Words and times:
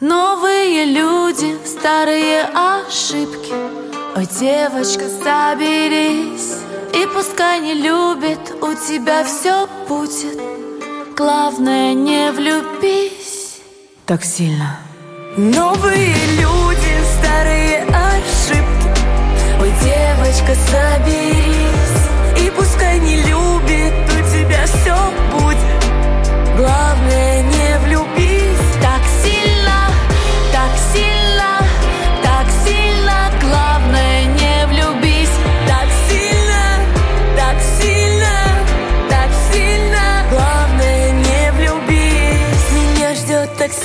Новые 0.00 0.86
люди, 0.86 1.58
старые 1.66 2.44
ошибки. 2.54 3.52
Ой, 4.16 4.26
девочка, 4.40 5.04
соберись. 5.22 6.56
И 6.94 7.06
пускай 7.14 7.60
не 7.60 7.74
любит, 7.74 8.40
у 8.62 8.72
тебя 8.72 9.24
все 9.24 9.68
будет. 9.86 10.40
Главное, 11.14 11.92
не 11.92 12.32
влюбись. 12.32 13.60
Так 14.06 14.24
сильно. 14.24 14.78
Новые 15.36 16.14
люди, 16.38 16.49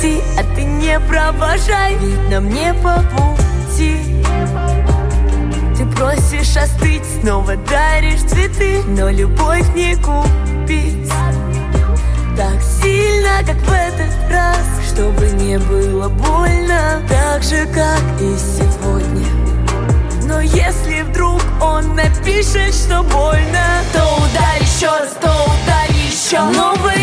такси, 0.05 0.21
а 0.37 0.43
ты 0.55 0.63
не 0.63 0.99
провожай 0.99 1.95
Ведь 1.95 2.29
нам 2.29 2.49
не 2.49 2.73
по 2.73 3.03
пути. 3.11 3.97
Ты 5.77 5.85
просишь 5.95 6.55
остыть, 6.57 7.03
снова 7.21 7.55
даришь 7.55 8.21
цветы 8.21 8.81
Но 8.87 9.09
любовь 9.09 9.67
не 9.75 9.95
купить. 9.95 11.11
Так 12.37 12.61
сильно, 12.61 13.39
как 13.45 13.55
в 13.55 13.71
этот 13.71 14.29
раз 14.29 14.59
Чтобы 14.89 15.25
не 15.41 15.57
было 15.57 16.09
больно 16.09 17.01
Так 17.07 17.43
же, 17.43 17.65
как 17.67 18.01
и 18.19 18.35
сегодня. 18.37 19.27
Но 20.23 20.41
если 20.41 21.03
вдруг 21.03 21.41
он 21.61 21.95
напишет, 21.95 22.73
что 22.73 23.03
больно 23.03 23.83
То 23.93 24.03
ударь 24.17 24.61
еще 24.61 24.87
раз, 24.87 25.13
то 25.21 25.29
ударь 25.29 25.91
еще. 25.91 26.41
Новые 26.41 26.94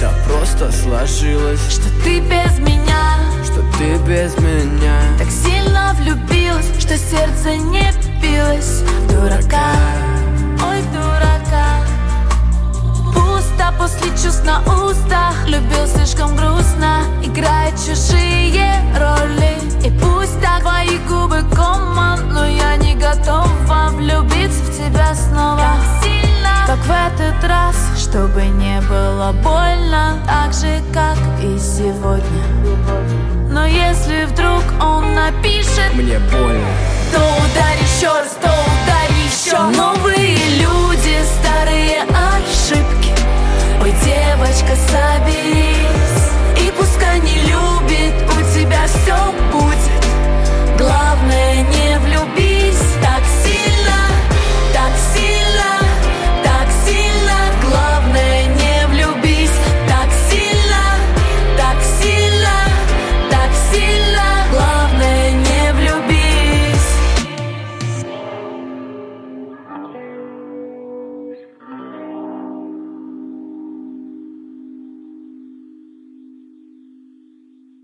Да 0.00 0.12
просто 0.28 0.70
сложилось, 0.70 1.60
что 1.68 1.88
ты 2.04 2.20
без 2.20 2.56
меня? 2.60 3.18
Что 3.44 3.62
ты 3.76 3.96
без 4.06 4.36
меня? 4.38 4.94
Так 5.18 5.28
сильно 5.28 5.92
влюбилась, 5.98 6.70
что 6.78 6.96
сердце 6.96 7.56
не 7.56 7.90
билось. 8.22 8.82
Дурака, 9.08 9.72
ой, 10.64 10.82
дурака. 10.92 11.82
Пусто 13.12 13.74
после 13.76 14.10
чувств 14.10 14.44
на 14.44 14.60
устах. 14.60 15.34
Любил 15.48 15.86
слишком 15.88 16.36
грустно. 16.36 17.02
Играет 17.24 17.74
чужие 17.74 18.80
роли. 18.96 19.58
И 19.84 19.90
пусть 19.98 20.40
так 20.40 20.60
твои 20.60 20.98
губы 21.08 21.42
кома 21.56 22.18
Но 22.30 22.46
я 22.46 22.76
не 22.76 22.94
готова 22.94 23.88
влюбиться 23.90 24.62
в 24.62 24.76
тебя 24.76 25.12
снова. 25.14 25.58
Так 25.58 26.04
сильно, 26.04 26.66
как 26.68 26.78
в 26.78 26.90
этот 26.90 27.44
раз 27.48 27.74
Чтобы 28.10 28.46
не 28.46 28.80
было 28.88 29.32
больно 29.42 30.18
Так 30.26 30.54
же, 30.54 30.80
как 30.94 31.18
и 31.42 31.58
сегодня 31.58 32.42
но 33.50 33.64
если 33.64 34.26
вдруг 34.26 34.62
он 34.80 35.14
напишет, 35.14 35.92
Мне 35.94 36.18
больно 36.18 36.68
то 37.12 37.18
ударь 37.18 37.78
еще 37.82 38.08
раз, 38.08 38.36
то 38.40 38.48
ударь 38.48 39.12
еще. 39.26 39.56